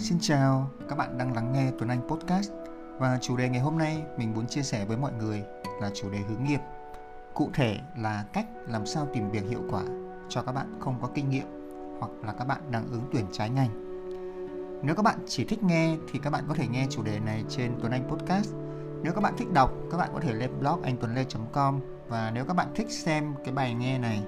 [0.00, 2.52] Xin chào, các bạn đang lắng nghe Tuấn Anh Podcast
[2.98, 5.42] và chủ đề ngày hôm nay mình muốn chia sẻ với mọi người
[5.80, 6.60] là chủ đề hướng nghiệp.
[7.34, 9.82] Cụ thể là cách làm sao tìm việc hiệu quả
[10.28, 11.46] cho các bạn không có kinh nghiệm
[11.98, 13.70] hoặc là các bạn đang ứng tuyển trái ngành.
[14.82, 17.44] Nếu các bạn chỉ thích nghe thì các bạn có thể nghe chủ đề này
[17.48, 18.54] trên Tuấn Anh Podcast.
[19.02, 22.54] Nếu các bạn thích đọc, các bạn có thể lên blog anhtuanlê.com và nếu các
[22.54, 24.22] bạn thích xem cái bài nghe này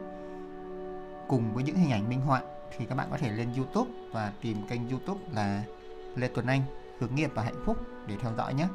[1.29, 2.43] cùng với những hình ảnh minh họa
[2.79, 5.65] thì các bạn có thể lên YouTube và tìm kênh YouTube là
[6.17, 6.63] Lê Tuấn Anh
[6.99, 7.77] hướng nghiệp và hạnh phúc
[8.07, 8.69] để theo dõi nhé.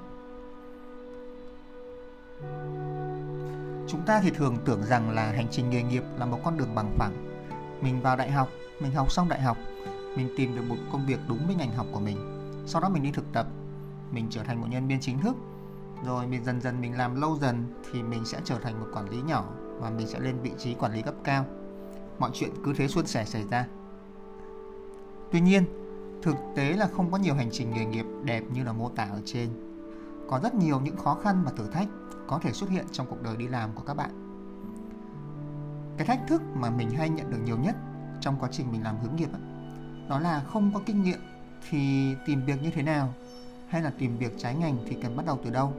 [3.87, 6.75] Chúng ta thì thường tưởng rằng là hành trình nghề nghiệp là một con đường
[6.75, 7.13] bằng phẳng.
[7.81, 9.57] Mình vào đại học, mình học xong đại học,
[10.15, 12.17] mình tìm được một công việc đúng với ngành học của mình.
[12.65, 13.47] Sau đó mình đi thực tập,
[14.11, 15.35] mình trở thành một nhân viên chính thức.
[16.05, 19.09] Rồi mình dần dần mình làm lâu dần thì mình sẽ trở thành một quản
[19.09, 19.45] lý nhỏ
[19.79, 21.45] và mình sẽ lên vị trí quản lý cấp cao.
[22.19, 23.65] Mọi chuyện cứ thế suôn sẻ xảy ra.
[25.31, 25.63] Tuy nhiên,
[26.21, 29.03] thực tế là không có nhiều hành trình nghề nghiệp đẹp như là mô tả
[29.03, 29.49] ở trên.
[30.29, 31.87] Có rất nhiều những khó khăn và thử thách
[32.27, 34.09] có thể xuất hiện trong cuộc đời đi làm của các bạn.
[35.97, 37.75] Cái thách thức mà mình hay nhận được nhiều nhất
[38.21, 39.29] trong quá trình mình làm hướng nghiệp
[40.09, 41.19] đó là không có kinh nghiệm
[41.69, 43.13] thì tìm việc như thế nào
[43.67, 45.73] hay là tìm việc trái ngành thì cần bắt đầu từ đâu.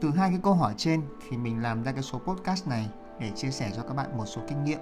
[0.00, 2.88] Từ hai cái câu hỏi trên thì mình làm ra cái số podcast này
[3.20, 4.78] để chia sẻ cho các bạn một số kinh nghiệm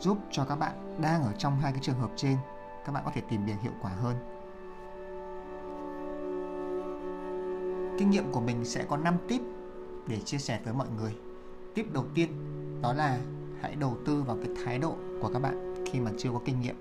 [0.00, 2.36] giúp cho các bạn đang ở trong hai cái trường hợp trên,
[2.86, 4.16] các bạn có thể tìm việc hiệu quả hơn.
[7.98, 9.40] Kinh nghiệm của mình sẽ có 5 tip
[10.06, 11.16] để chia sẻ với mọi người.
[11.74, 12.30] Tip đầu tiên,
[12.82, 13.18] đó là
[13.60, 16.60] hãy đầu tư vào cái thái độ của các bạn khi mà chưa có kinh
[16.60, 16.76] nghiệm.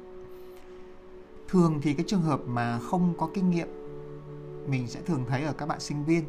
[1.47, 3.67] Thường thì cái trường hợp mà không có kinh nghiệm,
[4.67, 6.23] mình sẽ thường thấy ở các bạn sinh viên.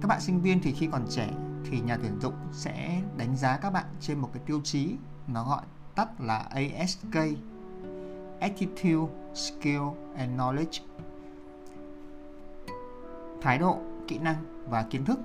[0.00, 1.30] Các bạn sinh viên thì khi còn trẻ
[1.70, 4.96] thì nhà tuyển dụng sẽ đánh giá các bạn trên một cái tiêu chí
[5.28, 5.62] nó gọi
[5.94, 7.16] tắt là ASK
[8.40, 9.82] Attitude, Skill
[10.16, 10.80] and Knowledge
[13.40, 13.78] Thái độ,
[14.08, 14.36] kỹ năng
[14.68, 15.20] và kiến thức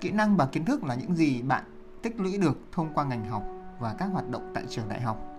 [0.00, 1.64] Kỹ năng và kiến thức là những gì bạn
[2.02, 3.42] tích lũy được thông qua ngành học
[3.78, 5.36] và các hoạt động tại trường đại học.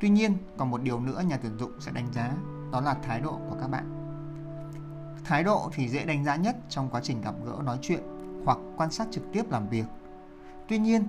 [0.00, 2.32] Tuy nhiên, còn một điều nữa nhà tuyển dụng sẽ đánh giá,
[2.72, 3.84] đó là thái độ của các bạn.
[5.24, 8.00] Thái độ thì dễ đánh giá nhất trong quá trình gặp gỡ nói chuyện
[8.44, 9.84] hoặc quan sát trực tiếp làm việc.
[10.68, 11.06] Tuy nhiên,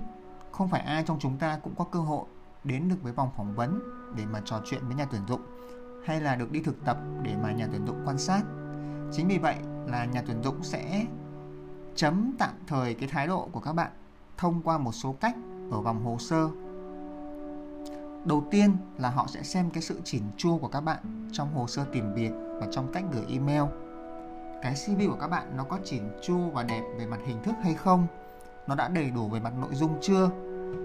[0.54, 2.24] không phải ai trong chúng ta cũng có cơ hội
[2.64, 3.80] đến được với vòng phỏng vấn
[4.16, 5.40] để mà trò chuyện với nhà tuyển dụng,
[6.04, 8.42] hay là được đi thực tập để mà nhà tuyển dụng quan sát.
[9.12, 9.56] Chính vì vậy
[9.86, 11.06] là nhà tuyển dụng sẽ
[11.94, 13.90] chấm tạm thời cái thái độ của các bạn
[14.36, 15.36] thông qua một số cách
[15.70, 16.48] ở vòng hồ sơ.
[18.24, 21.66] Đầu tiên là họ sẽ xem cái sự chỉn chu của các bạn trong hồ
[21.66, 23.62] sơ tìm việc và trong cách gửi email.
[24.62, 27.54] Cái CV của các bạn nó có chỉn chu và đẹp về mặt hình thức
[27.62, 28.06] hay không?
[28.66, 30.30] Nó đã đầy đủ về mặt nội dung chưa?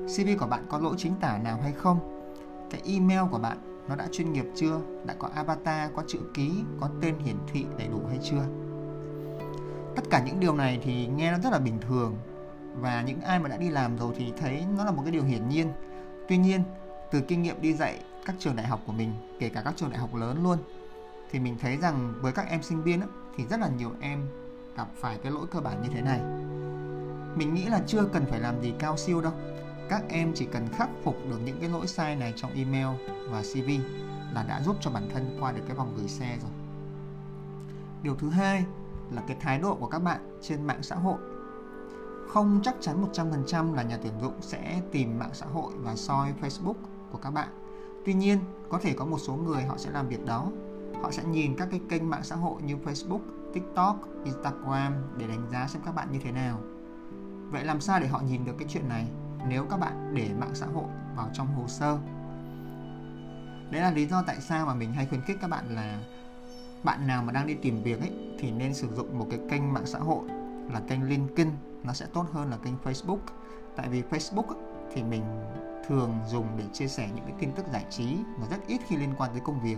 [0.07, 2.00] CV của bạn có lỗi chính tả nào hay không?
[2.72, 3.57] Cái email của bạn
[3.90, 4.79] nó đã chuyên nghiệp chưa?
[5.06, 6.51] Đã có avatar, có chữ ký,
[6.81, 8.44] có tên hiển thị đầy đủ hay chưa?
[9.95, 12.16] Tất cả những điều này thì nghe nó rất là bình thường
[12.75, 15.23] và những ai mà đã đi làm rồi thì thấy nó là một cái điều
[15.23, 15.67] hiển nhiên.
[16.28, 16.63] Tuy nhiên,
[17.11, 19.90] từ kinh nghiệm đi dạy các trường đại học của mình, kể cả các trường
[19.90, 20.57] đại học lớn luôn,
[21.31, 23.01] thì mình thấy rằng với các em sinh viên
[23.38, 24.28] thì rất là nhiều em
[24.78, 26.19] gặp phải cái lỗi cơ bản như thế này.
[27.40, 29.34] Mình nghĩ là chưa cần phải làm gì cao siêu đâu
[29.90, 32.88] các em chỉ cần khắc phục được những cái lỗi sai này trong email
[33.30, 33.70] và CV
[34.34, 36.52] là đã giúp cho bản thân qua được cái vòng gửi xe rồi.
[38.04, 38.66] Điều thứ hai
[39.12, 41.18] là cái thái độ của các bạn trên mạng xã hội.
[42.28, 46.34] Không chắc chắn 100% là nhà tuyển dụng sẽ tìm mạng xã hội và soi
[46.42, 46.76] Facebook
[47.12, 47.50] của các bạn.
[48.06, 48.40] Tuy nhiên,
[48.70, 50.52] có thể có một số người họ sẽ làm việc đó.
[51.02, 53.22] Họ sẽ nhìn các cái kênh mạng xã hội như Facebook,
[53.54, 56.60] TikTok, Instagram để đánh giá xem các bạn như thế nào.
[57.52, 59.08] Vậy làm sao để họ nhìn được cái chuyện này?
[59.48, 61.98] nếu các bạn để mạng xã hội vào trong hồ sơ?
[63.72, 66.00] Đấy là lý do tại sao mà mình hay khuyến khích các bạn là
[66.84, 69.74] bạn nào mà đang đi tìm việc ấy, thì nên sử dụng một cái kênh
[69.74, 70.24] mạng xã hội
[70.74, 71.48] là kênh LinkedIn
[71.84, 73.20] nó sẽ tốt hơn là kênh Facebook.
[73.76, 74.56] Tại vì Facebook
[74.94, 75.23] thì mình
[75.88, 78.97] thường dùng để chia sẻ những cái tin tức giải trí mà rất ít khi
[78.97, 79.78] liên quan tới công việc.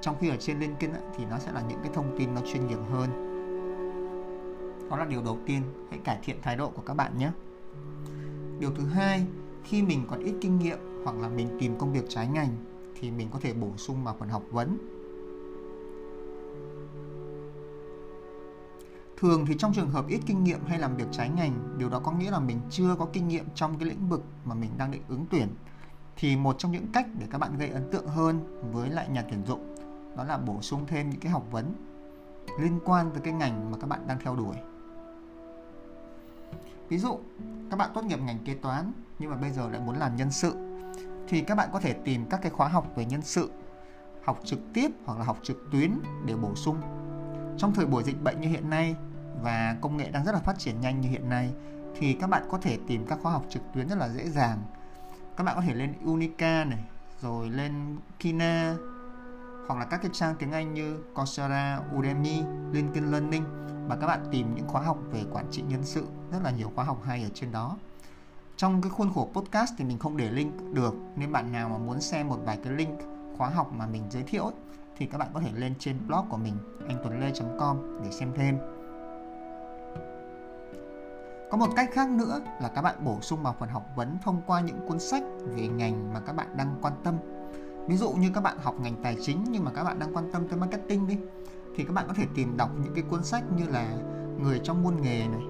[0.00, 2.66] Trong khi ở trên LinkedIn thì nó sẽ là những cái thông tin nó chuyên
[2.66, 3.29] nghiệp hơn
[4.90, 7.30] đó là điều đầu tiên hãy cải thiện thái độ của các bạn nhé
[8.58, 9.26] điều thứ hai
[9.64, 12.48] khi mình còn ít kinh nghiệm hoặc là mình tìm công việc trái ngành
[13.00, 14.78] thì mình có thể bổ sung vào phần học vấn
[19.20, 22.00] Thường thì trong trường hợp ít kinh nghiệm hay làm việc trái ngành, điều đó
[22.04, 24.90] có nghĩa là mình chưa có kinh nghiệm trong cái lĩnh vực mà mình đang
[24.90, 25.48] định ứng tuyển.
[26.16, 29.24] Thì một trong những cách để các bạn gây ấn tượng hơn với lại nhà
[29.30, 29.74] tuyển dụng
[30.16, 31.74] đó là bổ sung thêm những cái học vấn
[32.60, 34.56] liên quan tới cái ngành mà các bạn đang theo đuổi.
[36.90, 37.18] Ví dụ,
[37.70, 40.30] các bạn tốt nghiệp ngành kế toán nhưng mà bây giờ lại muốn làm nhân
[40.30, 40.54] sự
[41.28, 43.50] thì các bạn có thể tìm các cái khóa học về nhân sự,
[44.24, 45.94] học trực tiếp hoặc là học trực tuyến
[46.26, 46.80] để bổ sung.
[47.58, 48.96] Trong thời buổi dịch bệnh như hiện nay
[49.42, 51.52] và công nghệ đang rất là phát triển nhanh như hiện nay
[51.96, 54.58] thì các bạn có thể tìm các khóa học trực tuyến rất là dễ dàng.
[55.36, 56.84] Các bạn có thể lên Unica này,
[57.20, 58.74] rồi lên Kina
[59.66, 62.42] hoặc là các cái trang tiếng Anh như Coursera, Udemy,
[62.72, 63.44] LinkedIn Learning
[63.90, 66.70] và các bạn tìm những khóa học về quản trị nhân sự rất là nhiều
[66.74, 67.76] khóa học hay ở trên đó.
[68.56, 70.94] Trong cái khuôn khổ podcast thì mình không để link được.
[71.16, 72.98] Nên bạn nào mà muốn xem một vài cái link
[73.36, 74.52] khóa học mà mình giới thiệu ấy,
[74.96, 76.54] thì các bạn có thể lên trên blog của mình
[76.88, 78.58] anhtuanlê.com để xem thêm.
[81.50, 84.42] Có một cách khác nữa là các bạn bổ sung vào phần học vấn thông
[84.46, 87.14] qua những cuốn sách về ngành mà các bạn đang quan tâm.
[87.88, 90.32] Ví dụ như các bạn học ngành tài chính nhưng mà các bạn đang quan
[90.32, 91.18] tâm tới marketing đi
[91.80, 93.96] thì các bạn có thể tìm đọc những cái cuốn sách như là
[94.38, 95.40] người trong môn nghề này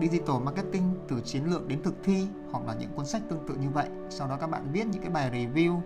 [0.00, 3.54] digital marketing từ chiến lược đến thực thi hoặc là những cuốn sách tương tự
[3.54, 3.88] như vậy.
[4.10, 5.82] Sau đó các bạn viết những cái bài review uh,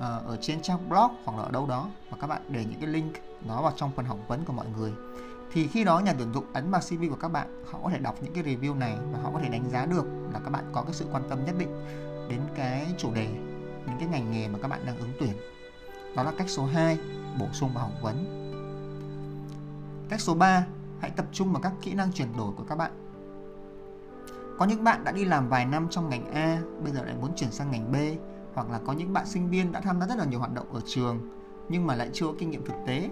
[0.00, 2.88] ở trên trang blog hoặc là ở đâu đó và các bạn để những cái
[2.88, 3.12] link
[3.48, 4.92] đó vào trong phần học vấn của mọi người.
[5.52, 7.98] Thì khi đó nhà tuyển dụng ấn vào CV của các bạn họ có thể
[7.98, 10.64] đọc những cái review này và họ có thể đánh giá được là các bạn
[10.72, 11.84] có cái sự quan tâm nhất định
[12.28, 13.28] đến cái chủ đề
[13.86, 15.32] những cái ngành nghề mà các bạn đang ứng tuyển.
[16.16, 16.98] Đó là cách số 2
[17.38, 18.44] bổ sung vào học vấn
[20.08, 20.66] cách số 3
[21.00, 22.92] hãy tập trung vào các kỹ năng chuyển đổi của các bạn.
[24.58, 27.30] Có những bạn đã đi làm vài năm trong ngành A, bây giờ lại muốn
[27.36, 27.96] chuyển sang ngành B,
[28.54, 30.72] hoặc là có những bạn sinh viên đã tham gia rất là nhiều hoạt động
[30.72, 31.28] ở trường,
[31.68, 33.10] nhưng mà lại chưa có kinh nghiệm thực tế.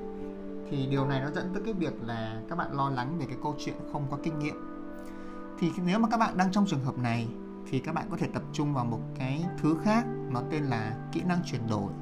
[0.71, 3.37] Thì điều này nó dẫn tới cái việc là các bạn lo lắng về cái
[3.43, 4.55] câu chuyện không có kinh nghiệm.
[5.59, 7.29] Thì nếu mà các bạn đang trong trường hợp này,
[7.71, 10.97] thì các bạn có thể tập trung vào một cái thứ khác, nó tên là
[11.13, 11.93] kỹ năng chuyển đổi.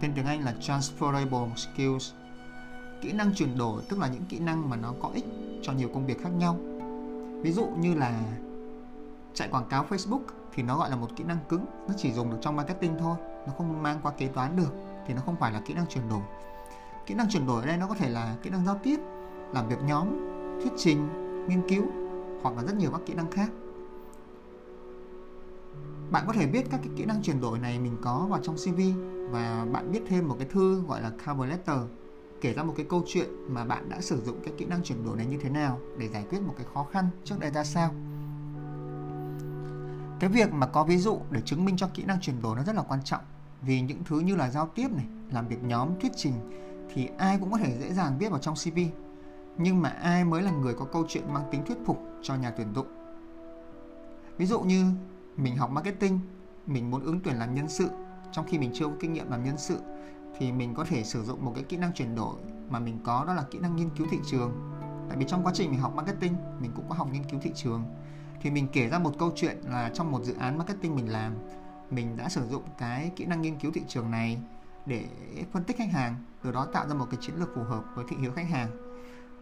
[0.00, 2.12] Tên tiếng Anh là transferable skills
[3.00, 5.24] kỹ năng chuyển đổi, tức là những kỹ năng mà nó có ích
[5.62, 6.56] cho nhiều công việc khác nhau.
[7.42, 8.20] Ví dụ như là
[9.34, 10.20] chạy quảng cáo Facebook
[10.54, 13.16] thì nó gọi là một kỹ năng cứng, nó chỉ dùng được trong marketing thôi,
[13.46, 14.72] nó không mang qua kế toán được,
[15.06, 16.22] thì nó không phải là kỹ năng chuyển đổi.
[17.06, 18.96] Kỹ năng chuyển đổi ở đây nó có thể là kỹ năng giao tiếp,
[19.54, 20.08] làm việc nhóm,
[20.62, 21.08] thuyết trình,
[21.48, 21.84] nghiên cứu,
[22.42, 23.50] hoặc là rất nhiều các kỹ năng khác.
[26.10, 28.56] Bạn có thể biết các cái kỹ năng chuyển đổi này mình có vào trong
[28.56, 28.80] CV
[29.30, 31.78] và bạn biết thêm một cái thư gọi là cover letter
[32.40, 35.04] kể ra một cái câu chuyện mà bạn đã sử dụng cái kỹ năng chuyển
[35.04, 37.64] đổi này như thế nào để giải quyết một cái khó khăn trước đây ra
[37.64, 37.94] sao.
[40.20, 42.62] Cái việc mà có ví dụ để chứng minh cho kỹ năng chuyển đổi nó
[42.62, 43.22] rất là quan trọng,
[43.62, 46.32] vì những thứ như là giao tiếp này, làm việc nhóm, thuyết trình
[46.94, 48.78] thì ai cũng có thể dễ dàng viết vào trong cv
[49.58, 52.50] nhưng mà ai mới là người có câu chuyện mang tính thuyết phục cho nhà
[52.50, 52.86] tuyển dụng?
[54.38, 54.84] Ví dụ như
[55.36, 56.20] mình học marketing,
[56.66, 57.88] mình muốn ứng tuyển làm nhân sự,
[58.32, 59.78] trong khi mình chưa có kinh nghiệm làm nhân sự
[60.40, 62.34] thì mình có thể sử dụng một cái kỹ năng chuyển đổi
[62.68, 64.52] mà mình có, đó là kỹ năng nghiên cứu thị trường.
[65.08, 67.52] Tại vì trong quá trình mình học marketing, mình cũng có học nghiên cứu thị
[67.54, 67.84] trường.
[68.42, 71.34] Thì mình kể ra một câu chuyện là trong một dự án marketing mình làm,
[71.90, 74.38] mình đã sử dụng cái kỹ năng nghiên cứu thị trường này
[74.86, 75.04] để
[75.52, 78.04] phân tích khách hàng, từ đó tạo ra một cái chiến lược phù hợp với
[78.08, 78.70] thị hiếu khách hàng.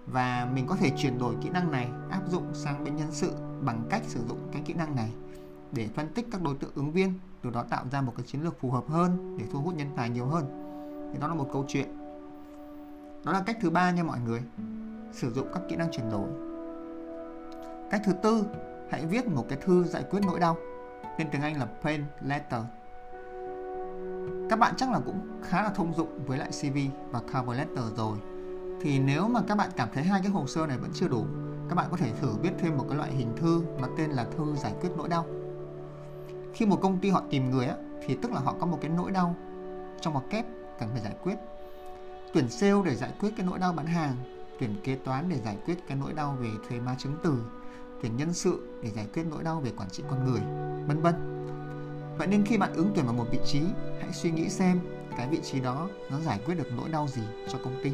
[0.07, 3.33] Và mình có thể chuyển đổi kỹ năng này, áp dụng sang bên nhân sự
[3.61, 5.13] bằng cách sử dụng cái kỹ năng này
[5.73, 8.43] để phân tích các đối tượng ứng viên, từ đó tạo ra một cái chiến
[8.43, 10.68] lược phù hợp hơn để thu hút nhân tài nhiều hơn
[11.13, 11.89] thì đó là một câu chuyện.
[13.25, 14.43] Đó là cách thứ ba nha mọi người.
[15.13, 16.29] Sử dụng các kỹ năng chuyển đổi.
[17.91, 18.45] Cách thứ tư,
[18.91, 20.57] hãy viết một cái thư giải quyết nỗi đau.
[21.19, 22.63] Tên tiếng Anh là pain letter.
[24.51, 26.79] Các bạn chắc là cũng khá là thông dụng với lại CV
[27.11, 28.19] và cover letter rồi.
[28.81, 31.25] Thì nếu mà các bạn cảm thấy hai cái hồ sơ này vẫn chưa đủ,
[31.69, 34.25] các bạn có thể thử viết thêm một cái loại hình thư mà tên là
[34.25, 35.27] thư giải quyết nỗi đau.
[36.55, 38.91] Khi một công ty họ tìm người á, thì tức là họ có một cái
[38.97, 39.37] nỗi đau
[40.01, 40.47] trong một kép
[40.81, 41.35] cần phải giải quyết.
[42.33, 44.17] Tuyển sale để giải quyết cái nỗi đau bán hàng,
[44.61, 47.39] tuyển kế toán để giải quyết cái nỗi đau về thuế má chứng từ,
[48.03, 50.41] tuyển nhân sự để giải quyết nỗi đau về quản trị con người,
[50.87, 51.15] vân vân.
[52.19, 53.61] Vậy nên khi bạn ứng tuyển vào một vị trí,
[54.01, 54.81] hãy suy nghĩ xem
[55.17, 57.93] cái vị trí đó nó giải quyết được nỗi đau gì cho công ty.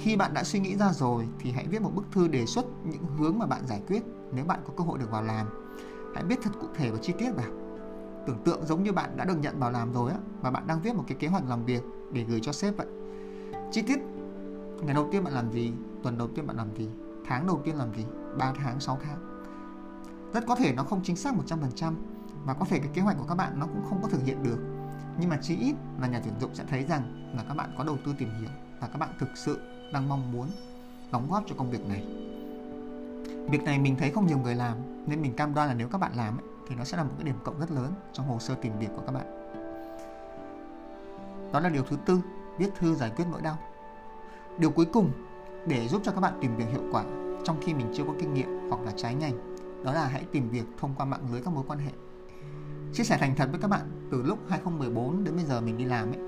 [0.00, 2.66] Khi bạn đã suy nghĩ ra rồi thì hãy viết một bức thư đề xuất
[2.84, 4.02] những hướng mà bạn giải quyết
[4.32, 5.46] nếu bạn có cơ hội được vào làm.
[6.14, 7.67] Hãy viết thật cụ thể và chi tiết vào
[8.26, 10.80] tưởng tượng giống như bạn đã được nhận vào làm rồi á và bạn đang
[10.80, 11.82] viết một cái kế hoạch làm việc
[12.12, 12.86] để gửi cho sếp vậy.
[13.72, 13.98] Chi tiết
[14.82, 15.72] ngày đầu tiên bạn làm gì
[16.02, 16.88] tuần đầu tiên bạn làm gì
[17.26, 18.04] tháng đầu tiên làm gì
[18.38, 19.44] 3 tháng 6 tháng.
[20.34, 21.94] Rất có thể nó không chính xác 100%
[22.44, 24.42] và có thể cái kế hoạch của các bạn nó cũng không có thực hiện
[24.42, 24.58] được.
[25.20, 27.84] Nhưng mà chí ít là nhà tuyển dụng sẽ thấy rằng là các bạn có
[27.84, 29.58] đầu tư tìm hiểu và các bạn thực sự
[29.92, 30.48] đang mong muốn
[31.12, 32.06] đóng góp cho công việc này.
[33.50, 35.98] Việc này mình thấy không nhiều người làm nên mình cam đoan là nếu các
[35.98, 38.38] bạn làm ấy, thì nó sẽ là một cái điểm cộng rất lớn trong hồ
[38.38, 39.26] sơ tìm việc của các bạn.
[41.52, 42.20] Đó là điều thứ tư,
[42.58, 43.58] viết thư giải quyết nỗi đau.
[44.58, 45.10] Điều cuối cùng
[45.66, 47.04] để giúp cho các bạn tìm việc hiệu quả
[47.44, 50.50] trong khi mình chưa có kinh nghiệm hoặc là trái ngành, đó là hãy tìm
[50.50, 51.90] việc thông qua mạng lưới các mối quan hệ.
[52.92, 55.84] Chia sẻ thành thật với các bạn, từ lúc 2014 đến bây giờ mình đi
[55.84, 56.20] làm ấy,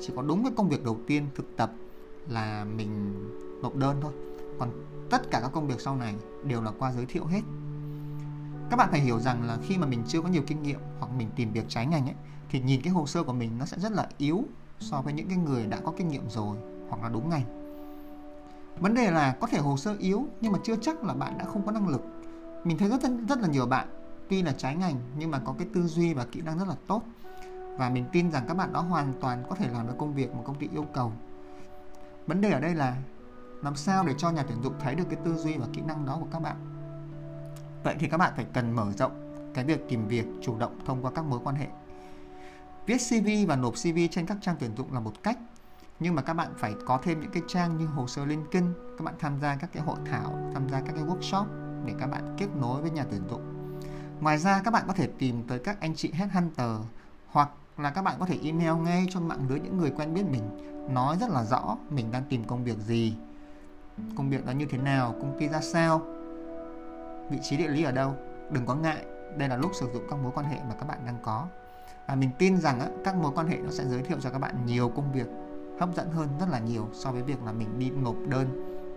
[0.00, 1.72] chỉ có đúng cái công việc đầu tiên thực tập
[2.28, 3.14] là mình
[3.62, 4.12] nộp đơn thôi.
[4.58, 4.70] Còn
[5.10, 6.14] tất cả các công việc sau này
[6.44, 7.40] đều là qua giới thiệu hết
[8.70, 11.12] các bạn phải hiểu rằng là khi mà mình chưa có nhiều kinh nghiệm hoặc
[11.16, 12.14] mình tìm việc trái ngành ấy,
[12.50, 14.44] thì nhìn cái hồ sơ của mình nó sẽ rất là yếu
[14.80, 16.56] so với những cái người đã có kinh nghiệm rồi
[16.88, 17.44] hoặc là đúng ngành.
[18.80, 21.44] Vấn đề là có thể hồ sơ yếu nhưng mà chưa chắc là bạn đã
[21.44, 22.02] không có năng lực.
[22.64, 23.88] Mình thấy rất rất là nhiều bạn,
[24.28, 26.74] tuy là trái ngành nhưng mà có cái tư duy và kỹ năng rất là
[26.86, 27.02] tốt.
[27.78, 30.34] Và mình tin rằng các bạn đó hoàn toàn có thể làm được công việc
[30.34, 31.12] mà công ty yêu cầu.
[32.26, 32.96] Vấn đề ở đây là
[33.62, 36.06] làm sao để cho nhà tuyển dụng thấy được cái tư duy và kỹ năng
[36.06, 36.56] đó của các bạn
[37.88, 39.12] vậy thì các bạn phải cần mở rộng
[39.54, 41.66] cái việc tìm việc chủ động thông qua các mối quan hệ.
[42.86, 45.38] Viết cv và nộp cv trên các trang tuyển dụng là một cách,
[46.00, 48.64] nhưng mà các bạn phải có thêm những cái trang như hồ sơ LinkedIn
[48.98, 51.44] các bạn tham gia các cái hội thảo, tham gia các cái workshop
[51.84, 53.42] để các bạn kết nối với nhà tuyển dụng.
[54.20, 56.76] Ngoài ra, các bạn có thể tìm tới các anh chị headhunter
[57.26, 60.24] hoặc là các bạn có thể email ngay cho mạng lưới những người quen biết
[60.30, 60.42] mình,
[60.94, 63.14] nói rất là rõ mình đang tìm công việc gì,
[64.16, 66.17] công việc đó như thế nào, công ty ra sao
[67.30, 68.14] vị trí địa lý ở đâu
[68.50, 69.04] đừng có ngại
[69.36, 71.46] đây là lúc sử dụng các mối quan hệ mà các bạn đang có
[72.06, 74.38] và mình tin rằng á, các mối quan hệ nó sẽ giới thiệu cho các
[74.38, 75.26] bạn nhiều công việc
[75.80, 78.46] hấp dẫn hơn rất là nhiều so với việc là mình đi nộp đơn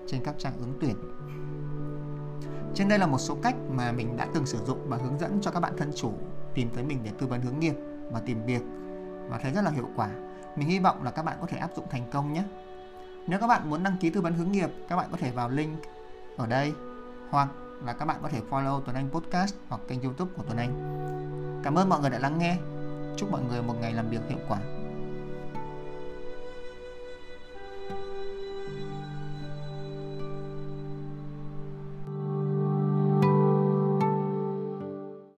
[0.07, 0.95] trên các trang ứng tuyển
[2.75, 5.39] trên đây là một số cách mà mình đã từng sử dụng và hướng dẫn
[5.41, 6.13] cho các bạn thân chủ
[6.53, 7.75] tìm tới mình để tư vấn hướng nghiệp
[8.11, 8.61] và tìm việc
[9.29, 10.09] và thấy rất là hiệu quả.
[10.55, 12.43] Mình hy vọng là các bạn có thể áp dụng thành công nhé.
[13.27, 15.49] Nếu các bạn muốn đăng ký tư vấn hướng nghiệp, các bạn có thể vào
[15.49, 15.79] link
[16.37, 16.73] ở đây
[17.29, 17.49] hoặc
[17.85, 20.71] là các bạn có thể follow Tuấn Anh Podcast hoặc kênh YouTube của Tuấn Anh.
[21.63, 22.57] Cảm ơn mọi người đã lắng nghe.
[23.17, 24.59] Chúc mọi người một ngày làm việc hiệu quả.